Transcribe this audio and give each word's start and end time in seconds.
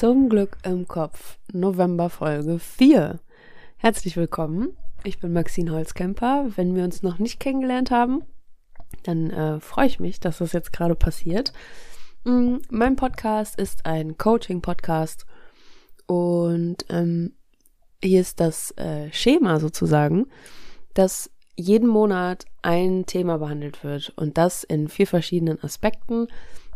Zum 0.00 0.30
Glück 0.30 0.56
im 0.62 0.88
Kopf, 0.88 1.36
November 1.52 2.08
Folge 2.08 2.58
4. 2.58 3.20
Herzlich 3.76 4.16
willkommen. 4.16 4.74
Ich 5.04 5.18
bin 5.18 5.34
Maxine 5.34 5.72
Holzkemper. 5.72 6.46
Wenn 6.56 6.74
wir 6.74 6.84
uns 6.84 7.02
noch 7.02 7.18
nicht 7.18 7.38
kennengelernt 7.38 7.90
haben, 7.90 8.22
dann 9.02 9.28
äh, 9.28 9.60
freue 9.60 9.88
ich 9.88 10.00
mich, 10.00 10.18
dass 10.18 10.38
das 10.38 10.54
jetzt 10.54 10.72
gerade 10.72 10.94
passiert. 10.94 11.52
Mm, 12.24 12.60
mein 12.70 12.96
Podcast 12.96 13.60
ist 13.60 13.84
ein 13.84 14.16
Coaching-Podcast 14.16 15.26
und 16.06 16.86
ähm, 16.88 17.34
hier 18.02 18.22
ist 18.22 18.40
das 18.40 18.70
äh, 18.78 19.12
Schema 19.12 19.60
sozusagen, 19.60 20.28
dass 20.94 21.30
jeden 21.56 21.88
Monat 21.90 22.46
ein 22.62 23.04
Thema 23.04 23.36
behandelt 23.36 23.84
wird 23.84 24.14
und 24.16 24.38
das 24.38 24.64
in 24.64 24.88
vier 24.88 25.06
verschiedenen 25.06 25.62
Aspekten. 25.62 26.26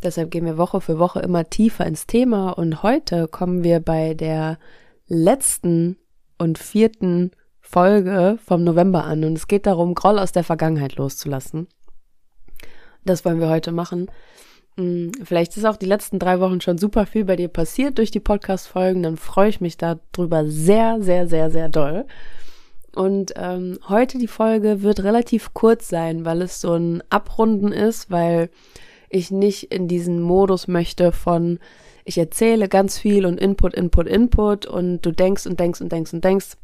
Deshalb 0.03 0.30
gehen 0.30 0.45
wir 0.45 0.59
Woche 0.59 0.80
für 0.80 0.98
Woche 0.98 1.21
immer 1.21 1.48
tiefer 1.48 1.87
ins 1.87 2.07
Thema 2.07 2.51
und 2.51 2.83
heute 2.83 3.29
kommen 3.29 3.65
wir 3.65 3.80
bei 3.80 4.15
der 4.15 4.59
letzten 5.07 5.97
und 6.39 6.59
vierten 6.59 7.30
Folge 7.61 8.39
vom 8.45 8.65
November 8.65 9.05
an 9.05 9.25
und 9.25 9.34
es 9.34 9.48
geht 9.48 9.67
darum, 9.67 9.95
Groll 9.95 10.19
aus 10.19 10.33
der 10.33 10.45
Vergangenheit 10.45 10.97
loszulassen. 10.97 11.69
Das 13.05 13.25
wollen 13.25 13.41
wir 13.41 13.48
heute 13.48 13.73
machen. 13.73 14.11
Hm, 14.77 15.12
vielleicht 15.23 15.57
ist 15.57 15.65
auch 15.65 15.77
die 15.77 15.87
letzten 15.87 16.19
drei 16.19 16.41
Wochen 16.41 16.61
schon 16.61 16.79
super 16.79 17.06
viel 17.06 17.25
bei 17.25 17.37
dir 17.37 17.48
passiert 17.48 17.98
durch 17.98 18.11
die 18.11 18.20
Podcast-Folgen. 18.20 19.03
Dann 19.03 19.17
freue 19.17 19.48
ich 19.48 19.61
mich 19.61 19.77
darüber 19.77 20.45
sehr, 20.47 21.01
sehr, 21.01 21.27
sehr, 21.27 21.51
sehr 21.51 21.69
doll. 21.69 22.06
Und 22.95 23.34
ähm, 23.37 23.79
heute 23.89 24.19
die 24.19 24.29
Folge 24.29 24.83
wird 24.83 25.03
relativ 25.03 25.53
kurz 25.53 25.89
sein, 25.89 26.25
weil 26.25 26.42
es 26.42 26.61
so 26.61 26.75
ein 26.75 27.03
Abrunden 27.11 27.73
ist, 27.73 28.11
weil 28.11 28.51
ich 29.14 29.30
nicht 29.30 29.73
in 29.73 29.86
diesen 29.86 30.20
Modus 30.20 30.66
möchte 30.66 31.12
von, 31.12 31.61
ich 32.05 32.19
erzähle 32.19 32.69
ganz 32.69 32.98
viel 32.98 33.27
und 33.27 33.39
Input, 33.41 33.75
Input, 33.75 34.08
Input 34.08 34.66
und 34.66 35.02
du 35.02 35.12
denkst 35.12 35.47
und 35.47 35.61
denkst 35.61 35.80
und 35.80 35.92
denkst 35.92 36.12
und 36.12 36.25
denkst, 36.25 36.56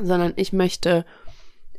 sondern 0.00 0.32
ich 0.36 0.52
möchte 0.52 1.04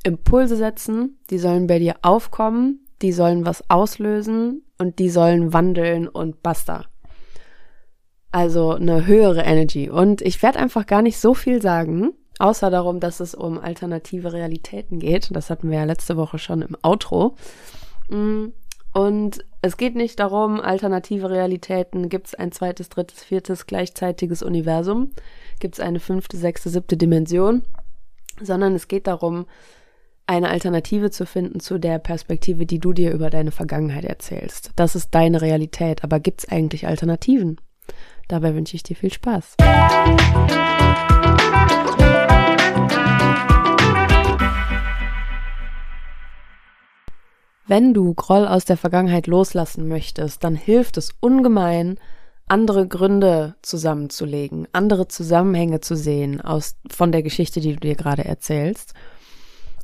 Impulse 0.03 0.57
setzen, 0.57 1.19
die 1.29 1.39
sollen 1.39 1.67
bei 1.67 1.79
dir 1.79 1.95
aufkommen, 2.01 2.85
die 3.01 3.13
sollen 3.13 3.45
was 3.45 3.69
auslösen 3.69 4.63
und 4.77 4.99
die 4.99 5.09
sollen 5.09 5.53
wandeln 5.53 6.07
und 6.07 6.43
basta. 6.43 6.85
Also 8.31 8.73
eine 8.73 9.07
höhere 9.07 9.41
Energy. 9.41 9.89
Und 9.89 10.21
ich 10.21 10.43
werde 10.43 10.59
einfach 10.59 10.85
gar 10.85 11.01
nicht 11.01 11.17
so 11.17 11.33
viel 11.33 11.61
sagen, 11.61 12.11
außer 12.39 12.69
darum, 12.69 12.99
dass 12.99 13.21
es 13.21 13.33
um 13.33 13.57
alternative 13.57 14.33
Realitäten 14.33 14.99
geht. 14.99 15.29
Das 15.31 15.49
hatten 15.49 15.71
wir 15.71 15.79
ja 15.79 15.85
letzte 15.85 16.17
Woche 16.17 16.37
schon 16.37 16.61
im 16.61 16.75
Outro. 16.83 17.35
Mm, 18.09 18.47
und 18.93 19.45
es 19.67 19.77
geht 19.77 19.95
nicht 19.95 20.19
darum, 20.19 20.61
alternative 20.61 21.29
Realitäten, 21.29 22.09
gibt 22.09 22.27
es 22.27 22.35
ein 22.35 22.51
zweites, 22.51 22.89
drittes, 22.89 23.23
viertes 23.23 23.67
gleichzeitiges 23.67 24.41
Universum, 24.41 25.11
gibt 25.59 25.75
es 25.75 25.79
eine 25.81 25.99
fünfte, 25.99 26.37
sechste, 26.37 26.69
siebte 26.69 26.95
Dimension, 26.95 27.63
sondern 28.41 28.73
es 28.75 28.87
geht 28.87 29.07
darum, 29.07 29.45
eine 30.25 30.49
Alternative 30.49 31.11
zu 31.11 31.25
finden 31.25 31.59
zu 31.59 31.79
der 31.79 31.99
Perspektive, 31.99 32.65
die 32.65 32.79
du 32.79 32.93
dir 32.93 33.11
über 33.11 33.29
deine 33.29 33.51
Vergangenheit 33.51 34.05
erzählst. 34.05 34.71
Das 34.75 34.95
ist 34.95 35.13
deine 35.13 35.41
Realität, 35.41 36.03
aber 36.03 36.19
gibt 36.19 36.43
es 36.43 36.49
eigentlich 36.49 36.87
Alternativen? 36.87 37.59
Dabei 38.27 38.55
wünsche 38.55 38.75
ich 38.75 38.83
dir 38.83 38.95
viel 38.95 39.11
Spaß. 39.13 39.55
Wenn 47.67 47.93
du 47.93 48.13
Groll 48.13 48.47
aus 48.47 48.63
der 48.63 48.77
Vergangenheit 48.77 49.27
loslassen 49.27 49.89
möchtest, 49.89 50.43
dann 50.45 50.55
hilft 50.55 50.95
es 50.95 51.11
ungemein, 51.19 51.99
andere 52.47 52.87
Gründe 52.87 53.55
zusammenzulegen, 53.61 54.69
andere 54.71 55.09
Zusammenhänge 55.09 55.81
zu 55.81 55.97
sehen 55.97 56.39
aus 56.39 56.77
von 56.89 57.11
der 57.11 57.23
Geschichte, 57.23 57.59
die 57.59 57.73
du 57.73 57.79
dir 57.81 57.95
gerade 57.95 58.23
erzählst. 58.23 58.93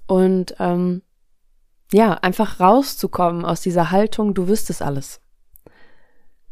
Und 0.08 0.56
ähm, 0.60 1.02
ja, 1.92 2.14
einfach 2.14 2.62
rauszukommen 2.62 3.44
aus 3.44 3.60
dieser 3.60 3.92
Haltung, 3.92 4.34
du 4.34 4.48
wüsstest 4.48 4.82
alles. 4.82 5.20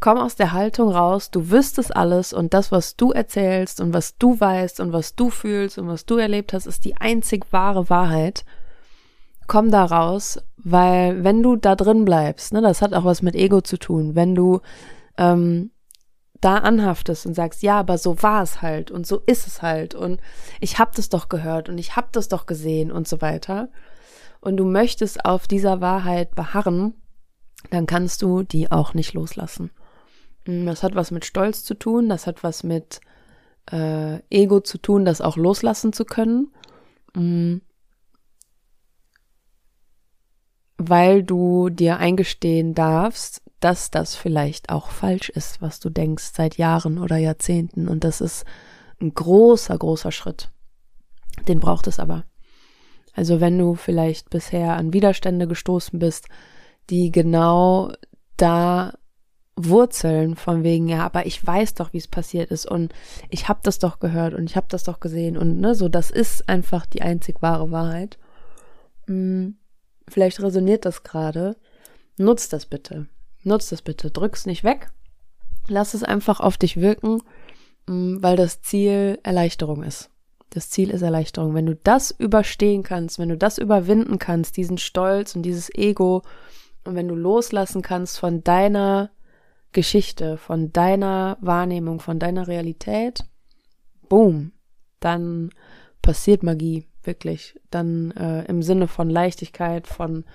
Komm 0.02 0.18
aus 0.18 0.36
der 0.36 0.52
Haltung 0.52 0.90
raus, 0.90 1.32
du 1.32 1.50
wüsstest 1.50 1.96
alles 1.96 2.34
und 2.34 2.54
das, 2.54 2.74
was 2.74 2.98
du 2.98 3.12
erzählst 3.12 3.80
und 3.80 3.94
was 3.94 4.18
du 4.18 4.38
weißt 4.38 4.82
und 4.82 4.92
was 4.92 5.16
du 5.16 5.30
fühlst 5.30 5.78
und 5.78 5.88
was 5.88 6.06
du 6.06 6.18
erlebt 6.18 6.52
hast, 6.52 6.66
ist 6.66 6.84
die 6.84 6.98
einzig 6.98 7.46
wahre 7.54 7.90
Wahrheit 7.90 8.44
komm 9.48 9.72
da 9.72 9.86
raus, 9.86 10.40
weil 10.58 11.24
wenn 11.24 11.44
du 11.44 11.56
da 11.56 11.76
drin 11.76 12.06
bleibst, 12.06 12.54
ne, 12.54 12.62
das 12.62 12.82
hat 12.82 12.94
auch 12.94 13.06
was 13.06 13.22
mit 13.22 13.36
Ego 13.36 13.62
zu 13.62 13.78
tun, 13.78 14.16
wenn 14.16 14.36
du 14.36 14.62
ähm, 15.18 15.72
da 16.40 16.58
anhaftest 16.58 17.26
und 17.26 17.36
sagst, 17.36 17.62
ja, 17.62 17.80
aber 17.80 17.98
so 17.98 18.22
war 18.24 18.42
es 18.42 18.62
halt 18.62 18.92
und 18.92 19.06
so 19.06 19.22
ist 19.26 19.48
es 19.48 19.62
halt 19.62 19.94
und 19.94 20.20
ich 20.60 20.80
hab 20.80 20.96
das 20.96 21.10
doch 21.10 21.30
gehört 21.30 21.70
und 21.70 21.78
ich 21.78 21.96
hab 21.96 22.12
das 22.14 22.28
doch 22.28 22.46
gesehen 22.46 22.92
und 22.92 23.08
so 23.08 23.22
weiter 23.22 23.70
und 24.42 24.58
du 24.58 24.66
möchtest 24.66 25.24
auf 25.24 25.48
dieser 25.48 25.82
Wahrheit 25.82 26.34
beharren, 26.34 26.96
dann 27.70 27.86
kannst 27.86 28.24
du 28.24 28.42
die 28.42 28.72
auch 28.72 28.96
nicht 28.96 29.14
loslassen. 29.14 29.70
Hm, 30.46 30.66
das 30.66 30.82
hat 30.82 30.96
was 30.96 31.12
mit 31.12 31.26
Stolz 31.26 31.64
zu 31.64 31.76
tun, 31.76 32.10
das 32.10 32.26
hat 32.26 32.44
was 32.44 32.64
mit 32.64 33.02
äh, 33.72 34.20
Ego 34.30 34.62
zu 34.62 34.80
tun, 34.80 35.06
das 35.06 35.22
auch 35.22 35.38
loslassen 35.38 35.94
zu 35.94 36.06
können. 36.06 36.52
Hm, 37.16 37.62
weil 40.90 41.24
du 41.24 41.70
dir 41.70 41.98
eingestehen 41.98 42.74
darfst, 42.74 43.42
dass 43.60 43.92
das 43.92 44.16
vielleicht 44.16 44.70
auch 44.70 44.90
falsch 44.90 45.30
ist, 45.30 45.62
was 45.62 45.80
du 45.80 45.90
denkst 45.90 46.32
seit 46.34 46.58
Jahren 46.58 46.98
oder 46.98 47.18
Jahrzehnten. 47.18 47.88
Und 47.88 48.04
das 48.04 48.22
ist 48.22 48.46
ein 49.00 49.14
großer, 49.14 49.78
großer 49.78 50.12
Schritt. 50.12 50.50
Den 51.48 51.60
braucht 51.60 51.88
es 51.88 52.00
aber. 52.00 52.26
Also 53.14 53.40
wenn 53.40 53.58
du 53.58 53.76
vielleicht 53.76 54.30
bisher 54.30 54.78
an 54.78 54.94
Widerstände 54.94 55.48
gestoßen 55.48 56.00
bist, 56.00 56.28
die 56.90 57.12
genau 57.12 57.92
da 58.38 58.94
wurzeln 59.56 60.36
von 60.36 60.64
wegen, 60.64 60.88
ja, 60.88 61.06
aber 61.06 61.26
ich 61.26 61.46
weiß 61.46 61.76
doch, 61.76 61.94
wie 61.94 61.98
es 61.98 62.08
passiert 62.08 62.52
ist 62.52 62.66
und 62.66 62.94
ich 63.30 63.48
habe 63.48 63.60
das 63.64 63.80
doch 63.80 64.00
gehört 64.00 64.34
und 64.34 64.50
ich 64.50 64.56
habe 64.56 64.68
das 64.70 64.84
doch 64.84 65.00
gesehen 65.00 65.38
und 65.38 65.60
ne, 65.60 65.76
so, 65.76 65.90
das 65.90 66.10
ist 66.10 66.48
einfach 66.50 66.86
die 66.86 67.02
einzig 67.02 67.42
wahre 67.42 67.70
Wahrheit. 67.70 68.18
Mm 69.08 69.50
vielleicht 70.12 70.42
resoniert 70.42 70.86
das 70.86 71.04
gerade, 71.04 71.56
nutz 72.18 72.50
das 72.50 72.66
bitte. 72.66 73.08
Nutz 73.44 73.70
das 73.70 73.82
bitte. 73.82 74.12
Drück's 74.12 74.46
nicht 74.46 74.64
weg. 74.64 74.92
Lass 75.68 75.94
es 75.94 76.04
einfach 76.04 76.40
auf 76.40 76.58
dich 76.58 76.78
wirken, 76.78 77.22
mm, 77.88 78.18
weil 78.22 78.36
das 78.36 78.62
Ziel 78.62 79.20
Erleichterung 79.24 79.84
ist. 79.84 80.10
Das 80.52 80.70
Ziel 80.70 80.90
ist 80.90 81.02
Erleichterung. 81.02 81.54
Wenn 81.54 81.66
du 81.66 81.76
das 81.76 82.12
überstehen 82.12 82.84
kannst, 82.84 83.20
wenn 83.20 83.30
du 83.30 83.38
das 83.38 83.58
überwinden 83.58 84.20
kannst, 84.20 84.58
diesen 84.58 84.78
Stolz 84.78 85.36
und 85.36 85.44
dieses 85.44 85.74
Ego, 85.74 86.24
und 86.84 86.96
wenn 86.96 87.08
du 87.08 87.16
loslassen 87.16 87.82
kannst 87.82 88.20
von 88.20 88.44
deiner 88.44 89.12
Geschichte, 89.72 90.38
von 90.38 90.74
deiner 90.74 91.38
Wahrnehmung, 91.42 92.00
von 92.00 92.20
deiner 92.20 92.48
Realität, 92.48 93.24
boom, 94.10 94.52
dann 95.00 95.52
passiert 96.02 96.44
Magie 96.44 96.88
wirklich. 97.04 97.60
Dann 97.70 98.12
äh, 98.12 98.46
im 98.46 98.62
Sinne 98.62 98.88
von 98.88 99.10
Leichtigkeit, 99.10 99.88
von 99.88 100.26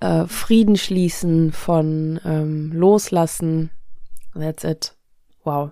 äh, 0.00 0.26
Frieden 0.26 0.76
schließen, 0.76 1.52
von 1.52 2.20
ähm, 2.24 2.72
Loslassen. 2.72 3.70
That's 4.34 4.64
it. 4.64 4.94
Wow. 5.44 5.70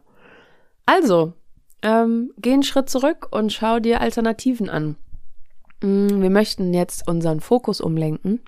Also, 0.86 1.34
ähm, 1.82 2.32
geh 2.38 2.52
einen 2.52 2.62
Schritt 2.62 2.88
zurück 2.88 3.28
und 3.30 3.52
schau 3.52 3.78
dir 3.78 4.00
Alternativen 4.00 4.68
an. 4.68 4.96
Mm, 5.82 6.22
wir 6.22 6.30
möchten 6.30 6.74
jetzt 6.74 7.06
unseren 7.06 7.40
Fokus 7.40 7.80
umlenken. 7.80 8.40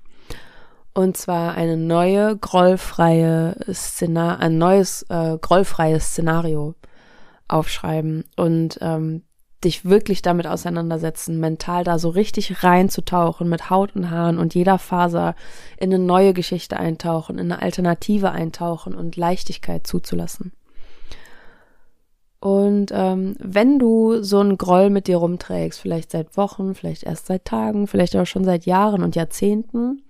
Und 0.93 1.17
zwar 1.17 1.55
eine 1.55 1.77
neue 1.77 2.37
grollfreie 2.37 3.55
Szenar, 3.73 4.41
ein 4.41 4.59
neues 4.59 5.03
äh, 5.09 5.39
grollfreies 5.41 6.07
Szenario 6.07 6.75
aufschreiben. 7.47 8.25
Und 8.37 8.79
ähm, 8.81 9.23
dich 9.65 9.85
wirklich 9.85 10.23
damit 10.23 10.47
auseinandersetzen, 10.47 11.39
mental 11.39 11.85
da 11.85 11.99
so 11.99 12.09
richtig 12.09 12.65
reinzutauchen 12.65 13.49
mit 13.49 13.69
Haut 13.69 13.95
und 13.95 14.11
Haaren 14.11 14.39
und 14.39 14.55
jeder 14.55 14.79
Faser 14.79 15.35
in 15.77 15.93
eine 15.93 16.03
neue 16.03 16.33
Geschichte 16.33 16.79
eintauchen, 16.79 17.39
in 17.39 17.53
eine 17.53 17.63
Alternative 17.63 18.31
eintauchen 18.31 18.95
und 18.95 19.17
Leichtigkeit 19.17 19.87
zuzulassen. 19.87 20.53
Und 22.41 22.91
ähm, 22.95 23.37
wenn 23.39 23.79
du 23.79 24.23
so 24.23 24.41
einen 24.41 24.57
Groll 24.57 24.89
mit 24.89 25.09
dir 25.09 25.19
rumträgst, 25.19 25.79
vielleicht 25.79 26.11
seit 26.11 26.39
Wochen, 26.39 26.75
vielleicht 26.75 27.03
erst 27.03 27.27
seit 27.27 27.45
Tagen, 27.45 27.87
vielleicht 27.87 28.17
auch 28.17 28.25
schon 28.25 28.45
seit 28.45 28.65
Jahren 28.65 29.03
und 29.03 29.15
Jahrzehnten, 29.15 30.03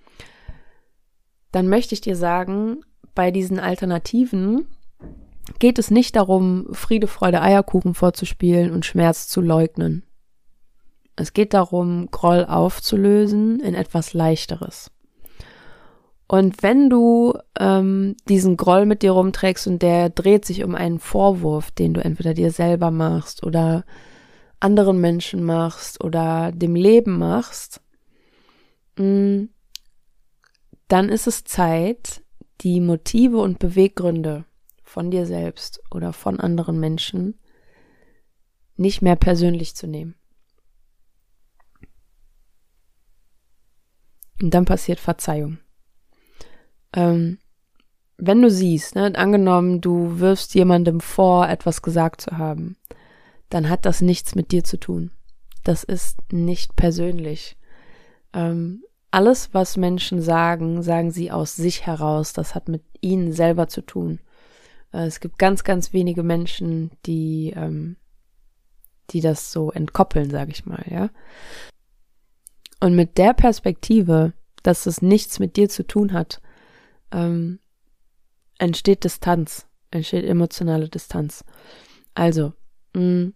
dann 1.51 1.69
möchte 1.69 1.95
ich 1.95 2.01
dir 2.01 2.15
sagen, 2.15 2.83
bei 3.17 3.33
diesen 3.33 3.59
Alternativen 3.59 4.69
geht 5.59 5.79
es 5.79 5.91
nicht 5.91 6.17
darum, 6.17 6.67
Friede, 6.73 7.07
Freude, 7.07 7.43
Eierkuchen 7.43 7.95
vorzuspielen 7.95 8.71
und 8.71 8.87
Schmerz 8.87 9.29
zu 9.29 9.41
leugnen. 9.41 10.05
Es 11.17 11.33
geht 11.33 11.55
darum, 11.55 12.09
Groll 12.11 12.47
aufzulösen 12.47 13.61
in 13.61 13.75
etwas 13.75 14.15
Leichteres. 14.15 14.91
Und 16.27 16.63
wenn 16.63 16.89
du 16.89 17.35
ähm, 17.59 18.17
diesen 18.29 18.57
Groll 18.57 18.87
mit 18.87 19.03
dir 19.03 19.13
rumträgst 19.13 19.67
und 19.67 19.83
der 19.83 20.11
dreht 20.11 20.45
sich 20.45 20.63
um 20.63 20.77
einen 20.77 21.01
Vorwurf, 21.01 21.73
den 21.73 21.93
du 21.93 22.03
entweder 22.03 22.35
dir 22.35 22.53
selber 22.53 22.91
machst 22.91 23.43
oder 23.43 23.85
anderen 24.61 25.01
Menschen 25.01 25.43
machst 25.43 26.03
oder 26.05 26.53
dem 26.53 26.77
Leben 26.77 27.19
machst, 27.19 27.81
mm, 28.97 29.47
dann 30.87 31.09
ist 31.09 31.27
es 31.27 31.45
Zeit, 31.45 32.23
die 32.61 32.81
Motive 32.81 33.39
und 33.39 33.59
Beweggründe 33.59 34.45
von 34.91 35.11
dir 35.11 35.27
selbst 35.27 35.83
oder 35.91 36.13
von 36.13 36.41
anderen 36.41 36.79
Menschen 36.79 37.39
nicht 38.77 39.03
mehr 39.03 39.17
persönlich 39.17 39.75
zu 39.75 39.87
nehmen. 39.87 40.15
Und 44.43 44.55
dann 44.55 44.65
passiert 44.65 45.01
Verzeihung 45.01 45.59
ähm, 46.93 47.39
wenn 48.17 48.43
du 48.43 48.51
siehst, 48.51 48.95
ne, 48.95 49.13
angenommen, 49.15 49.81
du 49.81 50.19
wirfst 50.19 50.55
jemandem 50.55 51.01
vor, 51.01 51.49
etwas 51.49 51.83
gesagt 51.83 52.21
zu 52.21 52.37
haben, 52.37 52.77
dann 53.49 53.69
hat 53.69 53.87
das 53.87 54.01
nichts 54.01 54.35
mit 54.35 54.53
dir 54.53 54.65
zu 54.65 54.79
tun. 54.79 55.11
Das 55.65 55.85
ist 55.85 56.19
nicht 56.33 56.77
persönlich. 56.77 57.57
Ähm, 58.33 58.85
alles, 59.11 59.53
was 59.53 59.77
Menschen 59.77 60.23
sagen, 60.23 60.83
sagen 60.83 61.11
sie 61.11 61.31
aus 61.31 61.57
sich 61.57 61.87
heraus. 61.87 62.33
Das 62.33 62.55
hat 62.55 62.69
mit 62.69 62.85
ihnen 63.01 63.33
selber 63.33 63.67
zu 63.69 63.81
tun. 63.81 64.21
Äh, 64.93 65.07
es 65.07 65.21
gibt 65.21 65.39
ganz, 65.39 65.65
ganz 65.65 65.93
wenige 65.93 66.23
Menschen, 66.23 66.91
die, 67.07 67.53
ähm, 67.57 67.97
die 69.11 69.21
das 69.21 69.53
so 69.53 69.71
entkoppeln, 69.71 70.31
sage 70.31 70.53
ich 70.53 70.67
mal, 70.67 70.85
ja. 70.89 71.11
Und 72.81 72.95
mit 72.95 73.19
der 73.19 73.35
Perspektive, 73.35 74.33
dass 74.63 74.87
es 74.87 75.03
nichts 75.03 75.39
mit 75.39 75.57
dir 75.57 75.69
zu 75.69 75.87
tun 75.87 76.13
hat, 76.13 76.41
ähm, 77.13 77.59
entsteht 78.59 79.05
Distanz, 79.05 79.67
entsteht 79.91 80.25
emotionale 80.25 80.89
Distanz. 80.89 81.45
Also, 82.15 82.53
mh, 82.95 83.33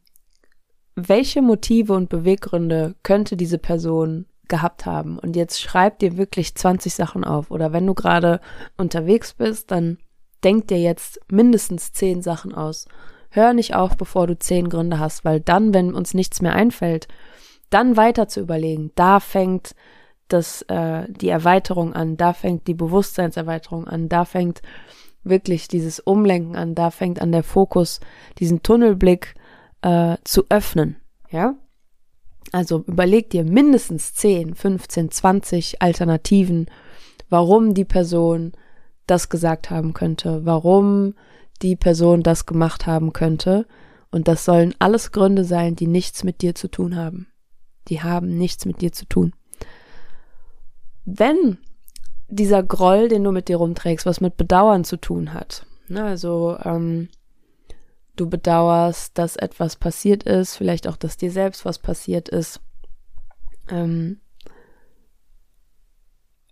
welche 0.97 1.43
Motive 1.43 1.93
und 1.93 2.09
Beweggründe 2.09 2.95
könnte 3.03 3.37
diese 3.37 3.59
Person 3.59 4.27
gehabt 4.49 4.87
haben? 4.87 5.19
Und 5.19 5.35
jetzt 5.35 5.61
schreib 5.61 5.99
dir 5.99 6.17
wirklich 6.17 6.55
20 6.55 6.95
Sachen 6.95 7.25
auf. 7.25 7.51
Oder 7.51 7.73
wenn 7.73 7.87
du 7.87 7.95
gerade 7.95 8.41
unterwegs 8.77 9.35
bist, 9.35 9.71
dann 9.71 9.99
denk 10.45 10.69
dir 10.69 10.81
jetzt 10.81 11.21
mindestens 11.31 11.93
10 11.93 12.23
Sachen 12.23 12.55
aus. 12.55 12.87
Hör 13.31 13.53
nicht 13.53 13.75
auf, 13.75 13.97
bevor 13.97 14.27
du 14.27 14.39
10 14.39 14.69
Gründe 14.69 14.99
hast, 14.99 15.25
weil 15.25 15.41
dann, 15.41 15.75
wenn 15.75 15.95
uns 15.95 16.15
nichts 16.15 16.41
mehr 16.41 16.55
einfällt, 16.55 17.09
dann 17.71 17.97
weiter 17.97 18.29
zu 18.29 18.41
überlegen, 18.41 18.93
da 18.95 19.19
fängt 19.19 19.75
das, 20.29 20.63
äh, 20.63 21.07
die 21.09 21.29
Erweiterung 21.29 21.93
an, 21.93 22.17
da 22.17 22.33
fängt 22.33 22.67
die 22.67 22.75
Bewusstseinserweiterung 22.75 23.87
an, 23.89 24.09
da 24.09 24.25
fängt 24.25 24.63
wirklich 25.25 25.69
dieses 25.69 26.01
Umlenken 26.01 26.57
an, 26.57 26.75
da 26.75 26.91
fängt 26.91 27.21
an 27.21 27.33
der 27.33 27.43
Fokus, 27.43 28.01
diesen 28.39 28.63
Tunnelblick 28.63 29.35
äh, 29.83 30.17
zu 30.25 30.45
öffnen, 30.49 30.97
ja. 31.31 31.55
Also 32.53 32.85
überleg 32.87 33.31
dir 33.31 33.43
mindestens 33.43 34.15
10, 34.15 34.55
15, 34.55 35.11
20 35.11 35.83
Alternativen, 35.83 36.67
warum 37.29 37.75
die 37.75 37.87
Person 37.87 38.53
das 39.07 39.29
gesagt 39.29 39.71
haben 39.71 39.93
könnte, 39.93 40.45
warum 40.45 41.15
die 41.63 41.77
Person 41.77 42.23
das 42.23 42.47
gemacht 42.47 42.87
haben 42.87 43.13
könnte. 43.13 43.67
Und 44.11 44.29
das 44.29 44.45
sollen 44.45 44.75
alles 44.79 45.13
Gründe 45.13 45.45
sein, 45.45 45.77
die 45.77 45.87
nichts 45.87 46.25
mit 46.25 46.43
dir 46.43 46.55
zu 46.55 46.69
tun 46.69 46.97
haben. 46.97 47.27
Die 47.89 48.03
haben 48.03 48.39
nichts 48.39 48.65
mit 48.65 48.81
dir 48.81 48.93
zu 48.93 49.07
tun 49.07 49.35
wenn 51.05 51.59
dieser 52.29 52.63
Groll, 52.63 53.09
den 53.09 53.25
du 53.25 53.33
mit 53.33 53.49
dir 53.49 53.57
rumträgst, 53.57 54.07
was 54.07 54.21
mit 54.21 54.37
Bedauern 54.37 54.85
zu 54.85 54.97
tun 54.97 55.35
hat. 55.35 55.67
Ne, 55.89 56.03
also 56.03 56.57
ähm, 56.65 57.09
du 58.17 58.29
bedauerst, 58.29 59.17
dass 59.19 59.37
etwas 59.37 59.77
passiert 59.77 60.23
ist, 60.23 60.57
vielleicht 60.57 60.89
auch, 60.89 60.97
dass 60.97 61.17
dir 61.17 61.31
selbst 61.31 61.65
was 61.65 61.79
passiert 61.79 62.29
ist. 62.29 62.61
Ähm, 63.69 64.21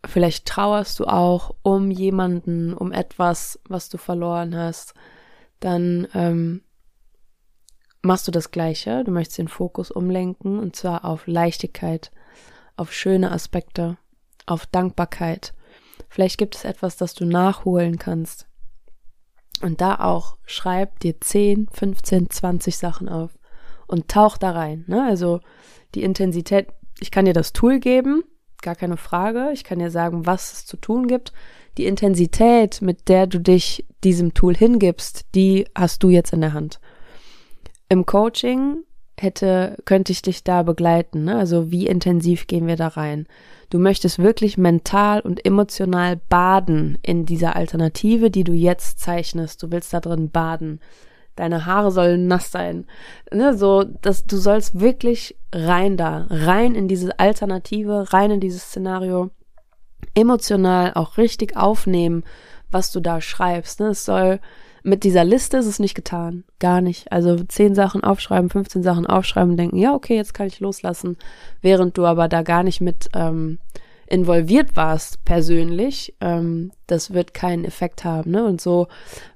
vielleicht 0.04 0.46
trauerst 0.46 0.98
du 1.00 1.06
auch 1.06 1.54
um 1.62 1.90
jemanden, 1.90 2.74
um 2.74 2.92
etwas, 2.92 3.60
was 3.68 3.88
du 3.88 3.98
verloren 3.98 4.56
hast. 4.56 4.94
Dann 5.60 6.08
ähm, 6.14 6.62
machst 8.02 8.26
du 8.26 8.32
das 8.32 8.50
Gleiche. 8.50 9.04
Du 9.04 9.10
möchtest 9.10 9.38
den 9.38 9.48
Fokus 9.48 9.90
umlenken 9.90 10.58
und 10.58 10.76
zwar 10.76 11.04
auf 11.04 11.26
Leichtigkeit, 11.26 12.10
auf 12.76 12.92
schöne 12.92 13.30
Aspekte, 13.30 13.96
auf 14.46 14.66
Dankbarkeit. 14.66 15.54
Vielleicht 16.08 16.36
gibt 16.36 16.56
es 16.56 16.64
etwas, 16.64 16.96
das 16.96 17.14
du 17.14 17.24
nachholen 17.24 17.98
kannst. 17.98 18.46
Und 19.62 19.80
da 19.80 19.94
auch 20.00 20.36
schreib 20.44 20.98
dir 21.00 21.20
10, 21.20 21.68
15, 21.72 22.30
20 22.30 22.76
Sachen 22.76 23.08
auf 23.08 23.38
und 23.86 24.08
tauch 24.08 24.36
da 24.36 24.50
rein. 24.50 24.84
Ne? 24.88 25.04
Also 25.06 25.40
die 25.94 26.02
Intensität, 26.02 26.68
ich 26.98 27.12
kann 27.12 27.26
dir 27.26 27.32
das 27.32 27.52
Tool 27.52 27.78
geben, 27.78 28.24
gar 28.62 28.74
keine 28.74 28.96
Frage. 28.96 29.50
Ich 29.52 29.64
kann 29.64 29.78
dir 29.78 29.90
sagen, 29.90 30.26
was 30.26 30.52
es 30.52 30.66
zu 30.66 30.76
tun 30.76 31.06
gibt. 31.06 31.32
Die 31.78 31.86
Intensität, 31.86 32.82
mit 32.82 33.08
der 33.08 33.26
du 33.26 33.38
dich 33.38 33.86
diesem 34.04 34.34
Tool 34.34 34.54
hingibst, 34.54 35.26
die 35.34 35.66
hast 35.74 36.02
du 36.02 36.10
jetzt 36.10 36.32
in 36.32 36.40
der 36.40 36.52
Hand. 36.52 36.80
Im 37.88 38.06
Coaching 38.06 38.84
hätte, 39.18 39.76
könnte 39.84 40.12
ich 40.12 40.22
dich 40.22 40.44
da 40.44 40.62
begleiten. 40.62 41.24
Ne? 41.24 41.36
Also 41.36 41.70
wie 41.70 41.86
intensiv 41.86 42.46
gehen 42.46 42.66
wir 42.66 42.76
da 42.76 42.88
rein? 42.88 43.26
Du 43.70 43.78
möchtest 43.78 44.18
wirklich 44.18 44.58
mental 44.58 45.20
und 45.20 45.44
emotional 45.46 46.20
baden 46.28 46.98
in 47.02 47.24
dieser 47.24 47.56
Alternative, 47.56 48.30
die 48.30 48.44
du 48.44 48.52
jetzt 48.52 49.00
zeichnest. 49.00 49.62
Du 49.62 49.70
willst 49.70 49.92
da 49.94 50.00
drin 50.00 50.30
baden. 50.30 50.80
Deine 51.36 51.66
Haare 51.66 51.90
sollen 51.90 52.26
nass 52.26 52.50
sein. 52.50 52.86
Ne, 53.32 53.56
so, 53.56 53.84
dass 53.84 54.26
du 54.26 54.36
sollst 54.36 54.80
wirklich 54.80 55.36
rein 55.52 55.96
da, 55.96 56.26
rein 56.30 56.74
in 56.74 56.88
diese 56.88 57.18
Alternative, 57.18 58.12
rein 58.12 58.30
in 58.32 58.40
dieses 58.40 58.64
Szenario. 58.64 59.30
Emotional 60.14 60.92
auch 60.94 61.16
richtig 61.16 61.56
aufnehmen, 61.56 62.24
was 62.70 62.92
du 62.92 63.00
da 63.00 63.20
schreibst. 63.20 63.80
Ne? 63.80 63.88
Es 63.88 64.04
soll 64.04 64.40
mit 64.82 65.04
dieser 65.04 65.24
Liste 65.24 65.58
ist 65.58 65.66
es 65.66 65.78
nicht 65.78 65.94
getan. 65.94 66.44
Gar 66.58 66.80
nicht. 66.80 67.12
Also 67.12 67.36
zehn 67.44 67.74
Sachen 67.74 68.02
aufschreiben, 68.02 68.50
15 68.50 68.82
Sachen 68.82 69.06
aufschreiben 69.06 69.56
denken, 69.56 69.76
ja, 69.76 69.94
okay, 69.94 70.16
jetzt 70.16 70.34
kann 70.34 70.48
ich 70.48 70.60
loslassen. 70.60 71.16
Während 71.60 71.96
du 71.96 72.04
aber 72.04 72.28
da 72.28 72.42
gar 72.42 72.64
nicht 72.64 72.80
mit 72.80 73.08
ähm, 73.14 73.58
involviert 74.06 74.76
warst 74.76 75.24
persönlich, 75.24 76.14
ähm, 76.20 76.72
das 76.86 77.12
wird 77.12 77.34
keinen 77.34 77.64
Effekt 77.64 78.04
haben. 78.04 78.30
Ne? 78.30 78.44
Und 78.44 78.60
so 78.60 78.88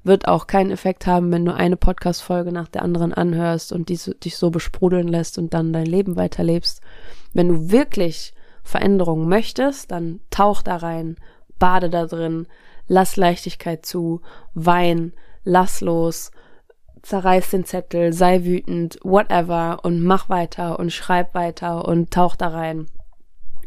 wird 0.04 0.28
auch 0.28 0.46
keinen 0.46 0.70
Effekt 0.70 1.06
haben, 1.06 1.32
wenn 1.32 1.44
du 1.44 1.54
eine 1.54 1.76
Podcast-Folge 1.76 2.52
nach 2.52 2.68
der 2.68 2.82
anderen 2.82 3.12
anhörst 3.12 3.72
und 3.72 3.88
die, 3.88 3.98
dich 4.22 4.36
so 4.36 4.50
besprudeln 4.50 5.08
lässt 5.08 5.38
und 5.38 5.54
dann 5.54 5.72
dein 5.72 5.86
Leben 5.86 6.16
weiterlebst. 6.16 6.80
Wenn 7.32 7.48
du 7.48 7.70
wirklich 7.70 8.34
Veränderungen 8.62 9.28
möchtest, 9.28 9.90
dann 9.92 10.20
tauch 10.30 10.62
da 10.62 10.76
rein, 10.76 11.16
bade 11.58 11.88
da 11.88 12.06
drin, 12.06 12.46
lass 12.88 13.16
Leichtigkeit 13.16 13.86
zu, 13.86 14.20
wein, 14.54 15.12
lass 15.44 15.80
los, 15.80 16.32
zerreiß 17.02 17.50
den 17.50 17.64
Zettel, 17.64 18.12
sei 18.12 18.44
wütend, 18.44 18.98
whatever 19.02 19.78
und 19.84 20.02
mach 20.02 20.28
weiter 20.28 20.78
und 20.78 20.92
schreib 20.92 21.34
weiter 21.34 21.86
und 21.86 22.10
tauch 22.10 22.34
da 22.34 22.48
rein. 22.48 22.86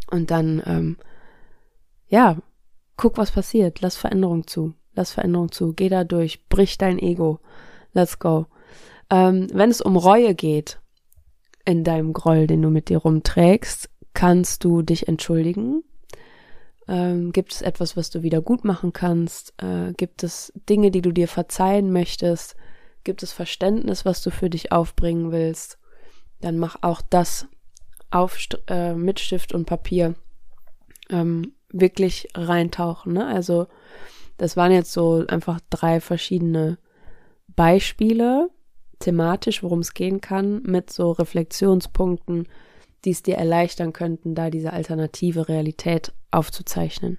Und 0.09 0.31
dann, 0.31 0.61
ähm, 0.65 0.97
ja, 2.07 2.37
guck, 2.97 3.17
was 3.17 3.31
passiert. 3.31 3.81
Lass 3.81 3.97
Veränderung 3.97 4.47
zu. 4.47 4.73
Lass 4.93 5.11
Veränderung 5.11 5.51
zu. 5.51 5.73
Geh 5.73 5.89
da 5.89 6.03
durch. 6.03 6.47
Brich 6.49 6.77
dein 6.77 6.99
Ego. 6.99 7.39
Let's 7.93 8.19
go. 8.19 8.47
Ähm, 9.09 9.47
wenn 9.53 9.69
es 9.69 9.81
um 9.81 9.97
Reue 9.97 10.35
geht, 10.35 10.79
in 11.65 11.83
deinem 11.83 12.13
Groll, 12.13 12.47
den 12.47 12.61
du 12.61 12.69
mit 12.69 12.89
dir 12.89 12.99
rumträgst, 12.99 13.89
kannst 14.13 14.63
du 14.63 14.81
dich 14.81 15.07
entschuldigen 15.07 15.83
ähm, 16.89 17.31
gibt 17.31 17.53
es 17.53 17.61
etwas, 17.61 17.95
was 17.95 18.09
du 18.09 18.23
wieder 18.23 18.41
gut 18.41 18.65
machen 18.65 18.93
kannst? 18.93 19.53
Äh, 19.61 19.93
gibt 19.93 20.23
es 20.23 20.51
Dinge, 20.67 20.89
die 20.89 21.01
du 21.01 21.11
dir 21.11 21.27
verzeihen 21.27 21.93
möchtest? 21.93 22.55
Gibt 23.03 23.21
es 23.21 23.31
Verständnis, 23.31 24.05
was 24.05 24.23
du 24.23 24.31
für 24.31 24.49
dich 24.49 24.71
aufbringen 24.71 25.31
willst? 25.31 25.77
Dann 26.41 26.57
mach 26.57 26.77
auch 26.81 27.01
das 27.07 27.47
auf 28.11 28.37
äh, 28.67 28.93
mit 28.93 29.19
Stift 29.19 29.53
und 29.53 29.65
Papier 29.65 30.15
ähm, 31.09 31.53
wirklich 31.71 32.27
reintauchen. 32.35 33.13
Ne? 33.13 33.27
Also 33.27 33.67
das 34.37 34.57
waren 34.57 34.71
jetzt 34.71 34.93
so 34.93 35.25
einfach 35.27 35.59
drei 35.69 35.99
verschiedene 35.99 36.77
Beispiele 37.55 38.49
thematisch, 38.99 39.63
worum 39.63 39.79
es 39.79 39.93
gehen 39.93 40.21
kann, 40.21 40.61
mit 40.63 40.91
so 40.91 41.11
Reflexionspunkten, 41.11 42.47
die 43.05 43.11
es 43.11 43.23
dir 43.23 43.35
erleichtern 43.35 43.93
könnten, 43.93 44.35
da 44.35 44.49
diese 44.49 44.73
alternative 44.73 45.47
Realität 45.47 46.13
aufzuzeichnen. 46.31 47.17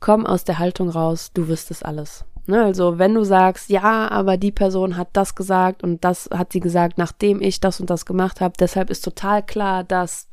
Komm 0.00 0.26
aus 0.26 0.44
der 0.44 0.58
Haltung 0.58 0.88
raus, 0.88 1.30
du 1.32 1.48
wirst 1.48 1.70
es 1.70 1.82
alles. 1.82 2.24
Ne, 2.48 2.64
also 2.64 2.98
wenn 2.98 3.14
du 3.14 3.24
sagst, 3.24 3.70
ja, 3.70 4.08
aber 4.08 4.36
die 4.36 4.52
Person 4.52 4.96
hat 4.96 5.08
das 5.14 5.34
gesagt 5.34 5.82
und 5.82 6.04
das 6.04 6.30
hat 6.32 6.52
sie 6.52 6.60
gesagt, 6.60 6.96
nachdem 6.96 7.42
ich 7.42 7.58
das 7.58 7.80
und 7.80 7.90
das 7.90 8.06
gemacht 8.06 8.40
habe, 8.40 8.54
deshalb 8.58 8.88
ist 8.88 9.04
total 9.04 9.44
klar, 9.44 9.82
dass 9.82 10.28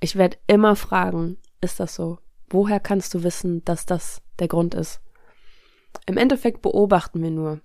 ich 0.00 0.16
werde 0.16 0.36
immer 0.48 0.74
fragen, 0.74 1.36
ist 1.60 1.78
das 1.78 1.94
so? 1.94 2.18
Woher 2.50 2.80
kannst 2.80 3.14
du 3.14 3.22
wissen, 3.22 3.64
dass 3.64 3.86
das 3.86 4.20
der 4.40 4.48
Grund 4.48 4.74
ist? 4.74 5.00
Im 6.06 6.16
Endeffekt 6.16 6.60
beobachten 6.60 7.22
wir 7.22 7.30
nur. 7.30 7.60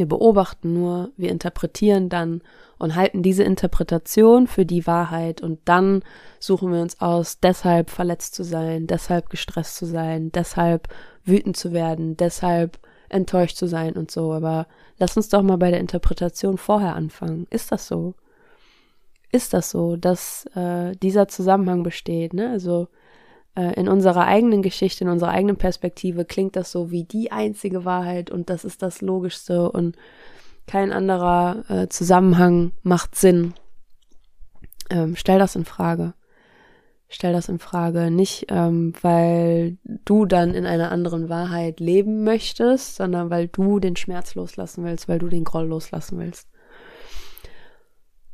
Wir 0.00 0.08
beobachten 0.08 0.72
nur, 0.72 1.10
wir 1.18 1.28
interpretieren 1.28 2.08
dann 2.08 2.40
und 2.78 2.94
halten 2.94 3.22
diese 3.22 3.42
Interpretation 3.42 4.46
für 4.46 4.64
die 4.64 4.86
Wahrheit 4.86 5.42
und 5.42 5.60
dann 5.66 6.02
suchen 6.38 6.72
wir 6.72 6.80
uns 6.80 7.02
aus, 7.02 7.38
deshalb 7.40 7.90
verletzt 7.90 8.34
zu 8.34 8.42
sein, 8.42 8.86
deshalb 8.86 9.28
gestresst 9.28 9.76
zu 9.76 9.84
sein, 9.84 10.32
deshalb 10.32 10.88
wütend 11.26 11.58
zu 11.58 11.74
werden, 11.74 12.16
deshalb 12.16 12.78
enttäuscht 13.10 13.58
zu 13.58 13.66
sein 13.66 13.92
und 13.92 14.10
so. 14.10 14.32
Aber 14.32 14.68
lass 14.96 15.18
uns 15.18 15.28
doch 15.28 15.42
mal 15.42 15.58
bei 15.58 15.70
der 15.70 15.80
Interpretation 15.80 16.56
vorher 16.56 16.96
anfangen. 16.96 17.46
Ist 17.50 17.70
das 17.70 17.86
so? 17.86 18.14
Ist 19.30 19.52
das 19.52 19.68
so, 19.68 19.96
dass 19.96 20.46
äh, 20.54 20.92
dieser 21.02 21.28
Zusammenhang 21.28 21.82
besteht? 21.82 22.32
Ne? 22.32 22.48
Also 22.48 22.88
äh, 23.56 23.74
in 23.74 23.88
unserer 23.88 24.26
eigenen 24.26 24.62
Geschichte, 24.62 25.04
in 25.04 25.10
unserer 25.10 25.30
eigenen 25.30 25.56
Perspektive 25.56 26.24
klingt 26.24 26.56
das 26.56 26.70
so 26.70 26.90
wie 26.90 27.04
die 27.04 27.32
einzige 27.32 27.84
Wahrheit 27.84 28.30
und 28.30 28.50
das 28.50 28.64
ist 28.64 28.82
das 28.82 29.00
Logischste 29.00 29.70
und 29.70 29.96
kein 30.66 30.92
anderer 30.92 31.64
äh, 31.68 31.88
Zusammenhang 31.88 32.72
macht 32.82 33.16
Sinn. 33.16 33.54
Ähm, 34.88 35.16
stell 35.16 35.38
das 35.38 35.56
in 35.56 35.64
Frage. 35.64 36.14
Stell 37.08 37.32
das 37.32 37.48
in 37.48 37.58
Frage. 37.58 38.12
Nicht, 38.12 38.46
ähm, 38.50 38.92
weil 39.02 39.78
du 40.04 40.26
dann 40.26 40.54
in 40.54 40.66
einer 40.66 40.92
anderen 40.92 41.28
Wahrheit 41.28 41.80
leben 41.80 42.22
möchtest, 42.22 42.94
sondern 42.94 43.30
weil 43.30 43.48
du 43.48 43.80
den 43.80 43.96
Schmerz 43.96 44.36
loslassen 44.36 44.84
willst, 44.84 45.08
weil 45.08 45.18
du 45.18 45.28
den 45.28 45.42
Groll 45.42 45.66
loslassen 45.66 46.20
willst. 46.20 46.48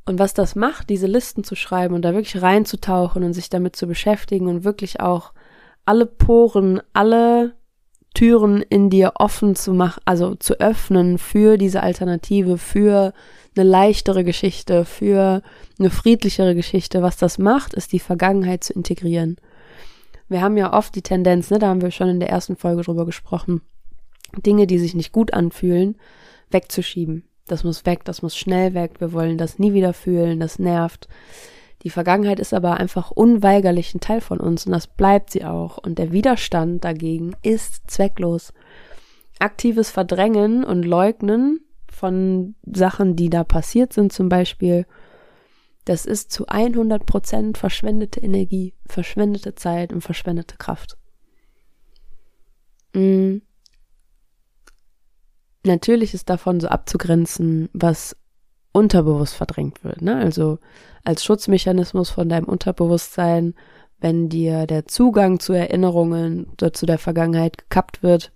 Und 0.07 0.21
was 0.21 0.35
das 0.35 0.55
macht, 0.55 0.89
diese 0.89 1.09
Listen 1.09 1.43
zu 1.43 1.57
schreiben 1.57 1.95
und 1.95 2.03
da 2.03 2.15
wirklich 2.15 2.41
reinzutauchen 2.41 3.25
und 3.25 3.33
sich 3.33 3.51
damit 3.51 3.75
zu 3.75 3.89
beschäftigen 3.89 4.47
und 4.47 4.65
wirklich 4.65 5.01
auch 5.01 5.33
alle 5.85 6.07
Poren, 6.07 6.81
alle 6.93 7.55
Türen 8.15 8.63
in 8.63 8.89
dir 8.89 9.15
offen 9.17 9.57
zu 9.57 9.75
machen, 9.75 10.01
also 10.05 10.37
zu 10.37 10.59
öffnen 10.61 11.19
für 11.19 11.59
diese 11.59 11.83
Alternative, 11.83 12.57
für 12.57 13.13
eine 13.57 13.69
leichtere 13.69 14.25
Geschichte, 14.25 14.85
für 14.85 15.43
eine 15.79 15.91
friedlichere 15.91 16.55
Geschichte. 16.55 17.03
Was 17.03 17.17
das 17.17 17.39
macht, 17.39 17.75
ist 17.75 17.93
die 17.93 17.99
Vergangenheit 17.99 18.65
zu 18.65 18.73
integrieren. 18.73 19.37
Wir 20.29 20.41
haben 20.41 20.57
ja 20.57 20.73
oft 20.73 20.95
die 20.95 21.03
Tendenz, 21.03 21.51
ne, 21.51 21.59
da 21.59 21.69
haben 21.69 21.83
wir 21.83 21.91
schon 21.91 22.09
in 22.09 22.21
der 22.21 22.31
ersten 22.31 22.57
Folge 22.57 22.83
drüber 22.83 23.07
gesprochen, 23.07 23.61
Dinge, 24.45 24.67
die 24.67 24.79
sich 24.79 24.95
nicht 24.95 25.13
gut 25.13 25.35
anfühlen, 25.35 25.97
wegzuschieben. 26.51 27.25
Das 27.47 27.65
muss 27.65 27.87
weg, 27.87 28.05
das 28.05 28.23
muss 28.23 28.37
schnell 28.37 28.75
weg. 28.75 29.01
Wir 29.01 29.13
wollen 29.13 29.39
das 29.39 29.59
nie 29.59 29.73
wieder 29.73 29.93
fühlen, 29.93 30.41
das 30.41 30.59
nervt. 30.59 31.09
Die 31.83 31.91
Vergangenheit 31.91 32.41
ist 32.41 32.53
aber 32.53 32.79
einfach 32.79 33.11
unweigerlich 33.11 33.95
ein 33.95 34.01
Teil 34.01 34.21
von 34.21 34.41
uns 34.41 34.67
und 34.67 34.73
das 34.73 34.87
bleibt 34.87 35.31
sie 35.31 35.45
auch. 35.45 35.79
Und 35.79 35.99
der 35.99 36.11
Widerstand 36.11 36.85
dagegen 36.85 37.37
ist 37.43 37.89
zwecklos. 37.89 38.53
Aktives 39.39 39.91
Verdrängen 39.91 40.65
und 40.65 40.85
Leugnen 40.85 41.61
von 41.89 42.57
Sachen, 42.65 43.15
die 43.15 43.31
da 43.31 43.45
passiert 43.45 43.93
sind, 43.93 44.13
zum 44.13 44.29
Beispiel, 44.29 44.87
das 45.85 46.07
ist 46.07 46.33
zu 46.33 46.47
100 46.49 47.07
Prozent 47.07 47.59
verschwendete 47.59 48.21
Energie, 48.21 48.75
verschwendete 48.87 49.55
Zeit 49.55 49.93
und 49.93 50.01
verschwendete 50.01 50.57
Kraft. 50.57 50.97
Mhm. 52.93 53.43
Natürlich 55.67 56.15
ist 56.15 56.31
davon 56.31 56.61
so 56.61 56.69
abzugrenzen, 56.69 57.69
was 57.73 58.17
unterbewusst 58.73 59.35
verdrängt 59.35 59.83
wird. 59.85 60.03
Ne? 60.03 60.17
Also 60.17 60.59
als 61.05 61.25
Schutzmechanismus 61.25 62.11
von 62.11 62.29
deinem 62.29 62.47
Unterbewusstsein, 62.47 63.55
wenn 63.99 64.29
dir 64.29 64.67
der 64.67 64.87
Zugang 64.87 65.41
zu 65.41 65.53
Erinnerungen 65.55 66.47
oder 66.53 66.73
zu 66.73 66.87
der 66.87 66.99
Vergangenheit 66.99 67.59
gekappt 67.59 68.03
wird, 68.03 68.33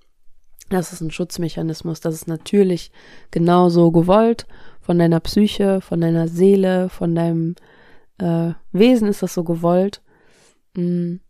das 0.70 0.92
ist 0.92 1.00
ein 1.00 1.10
Schutzmechanismus. 1.10 2.00
Das 2.00 2.14
ist 2.14 2.28
natürlich 2.28 2.90
genauso 3.30 3.90
gewollt 3.90 4.46
von 4.80 4.98
deiner 4.98 5.20
Psyche, 5.20 5.80
von 5.80 6.00
deiner 6.00 6.28
Seele, 6.28 6.88
von 6.88 7.14
deinem 7.14 7.54
äh, 8.18 8.52
Wesen 8.72 9.08
ist 9.08 9.22
das 9.22 9.34
so 9.34 9.44
gewollt. 9.44 10.00
Mhm. 10.74 11.20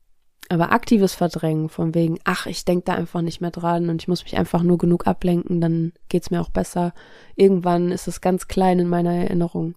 Aber 0.50 0.73
aktives 0.73 1.14
Verdrängen 1.14 1.69
von 1.69 1.95
wegen, 1.95 2.19
ach, 2.25 2.47
ich 2.47 2.64
denke 2.64 2.87
da 2.87 2.95
einfach 2.95 3.23
nicht 3.23 3.40
mehr 3.40 3.52
dran 3.52 3.88
und 3.88 4.02
ich 4.02 4.09
muss 4.09 4.25
mich 4.25 4.37
einfach 4.37 4.64
nur 4.64 4.78
genug 4.78 5.07
ablenken, 5.07 5.61
dann 5.61 5.92
geht's 6.09 6.33
mir 6.33 6.40
auch 6.40 6.49
besser. 6.49 6.92
Irgendwann 7.37 7.92
ist 7.92 8.09
es 8.09 8.21
ganz 8.21 8.49
klein 8.49 8.80
in 8.80 8.88
meiner 8.88 9.14
Erinnerung. 9.14 9.76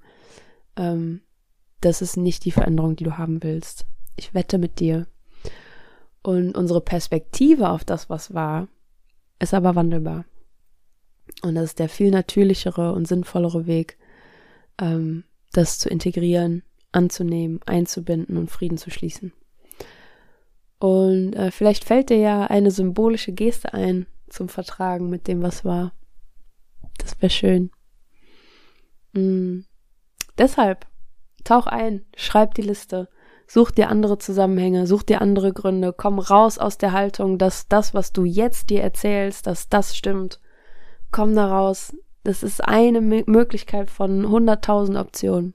Ähm, 0.76 1.22
das 1.80 2.02
ist 2.02 2.18
nicht 2.18 2.44
die 2.44 2.52
Veränderung, 2.52 2.96
die 2.96 3.04
du 3.04 3.20
haben 3.20 3.44
willst. 3.44 3.86
Ich 4.16 4.34
wette 4.34 4.58
mit 4.58 4.80
dir. 4.80 5.06
Und 6.24 6.58
unsere 6.58 6.82
Perspektive 6.82 7.70
auf 7.70 7.84
das, 7.84 8.10
was 8.10 8.34
war, 8.34 8.68
ist 9.38 9.54
aber 9.54 9.76
wandelbar. 9.76 10.26
Und 11.44 11.54
das 11.54 11.66
ist 11.66 11.80
der 11.80 11.90
viel 11.90 12.10
natürlichere 12.10 12.94
und 12.94 13.08
sinnvollere 13.08 13.68
Weg, 13.68 14.00
ähm, 14.82 15.24
das 15.52 15.78
zu 15.78 15.88
integrieren, 15.88 16.64
anzunehmen, 16.92 17.60
einzubinden 17.68 18.38
und 18.38 18.50
Frieden 18.50 18.80
zu 18.80 18.90
schließen. 18.90 19.34
Und 20.84 21.32
äh, 21.38 21.50
vielleicht 21.50 21.86
fällt 21.86 22.10
dir 22.10 22.18
ja 22.18 22.48
eine 22.48 22.70
symbolische 22.70 23.32
Geste 23.32 23.74
ein 23.74 24.06
zum 24.28 24.50
Vertragen 24.50 25.10
mit 25.10 25.30
dem, 25.30 25.42
was 25.42 25.64
war. 25.64 25.94
Das 26.98 27.22
wäre 27.22 27.30
schön. 27.30 27.72
Mm. 29.14 29.62
Deshalb, 30.38 30.86
tauch 31.46 31.68
ein, 31.68 32.04
schreib 32.18 32.54
die 32.56 32.64
Liste, 32.64 33.08
such 33.48 33.72
dir 33.72 33.88
andere 33.88 34.18
Zusammenhänge, 34.18 34.86
such 34.86 35.04
dir 35.04 35.22
andere 35.22 35.54
Gründe, 35.54 35.94
komm 35.94 36.20
raus 36.20 36.58
aus 36.58 36.78
der 36.78 36.92
Haltung, 36.92 37.38
dass 37.38 37.70
das, 37.70 37.94
was 37.94 38.12
du 38.12 38.26
jetzt 38.26 38.70
dir 38.70 38.82
erzählst, 38.82 39.48
dass 39.48 39.70
das 39.70 39.96
stimmt. 39.96 40.42
Komm 41.12 41.34
da 41.34 41.48
raus. 41.48 41.96
Das 42.26 42.44
ist 42.44 42.62
eine 42.62 43.00
Möglichkeit 43.00 43.90
von 43.90 44.26
100.000 44.26 45.00
Optionen. 45.00 45.54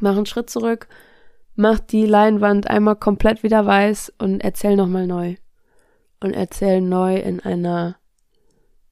Mach 0.00 0.16
einen 0.16 0.26
Schritt 0.26 0.50
zurück, 0.50 0.88
mach 1.54 1.80
die 1.80 2.06
Leinwand 2.06 2.68
einmal 2.68 2.96
komplett 2.96 3.42
wieder 3.42 3.66
weiß 3.66 4.12
und 4.18 4.42
erzähl 4.42 4.76
nochmal 4.76 5.06
neu. 5.06 5.36
Und 6.20 6.34
erzähl 6.34 6.80
neu 6.80 7.16
in 7.16 7.40
einer 7.40 7.96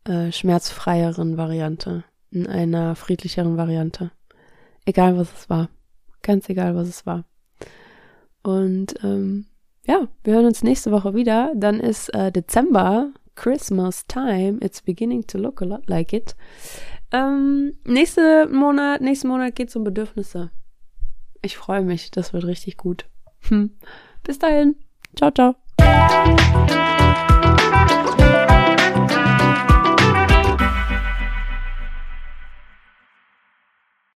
äh, 0.05 0.33
schmerzfreieren 0.33 1.37
Variante, 1.37 2.05
in 2.31 2.47
einer 2.47 2.97
friedlicheren 2.97 3.57
Variante. 3.57 4.11
Egal 4.85 5.17
was 5.17 5.33
es 5.33 5.50
war. 5.50 5.69
Ganz 6.23 6.49
egal 6.49 6.75
was 6.75 6.88
es 6.88 7.07
war. 7.07 7.25
Und 8.43 8.95
ähm, 9.05 9.47
ja, 9.87 10.09
wir 10.25 10.35
hören 10.35 10.47
uns 10.47 10.62
nächste 10.62 10.90
Woche 10.90 11.14
wieder. 11.14 11.52
Dann 11.55 11.81
ist 11.81 12.12
äh, 12.14 12.33
Dezember, 12.33 13.12
Christmas 13.35 14.07
time. 14.07 14.59
It's 14.61 14.83
beginning 14.83 15.26
to 15.26 15.38
look 15.38 15.62
a 15.62 15.64
lot 15.64 15.88
like 15.88 16.12
it. 16.12 16.35
Ähm, 17.12 17.75
nächste 17.85 18.47
Monat, 18.49 19.00
nächsten 19.00 19.29
Monat 19.29 19.55
geht 19.55 19.69
es 19.69 19.76
um 19.76 19.85
Bedürfnisse. 19.85 20.50
Ich 21.42 21.56
freue 21.56 21.82
mich, 21.82 22.11
das 22.11 22.32
wird 22.32 22.44
richtig 22.44 22.76
gut. 22.76 23.06
Hm. 23.49 23.70
Bis 24.23 24.38
dahin. 24.38 24.76
Ciao, 25.16 25.30
ciao. 25.30 25.56